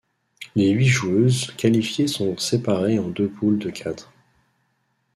[0.55, 4.11] Les huit joueuses qualifiées sont séparées en deux poules de quatre.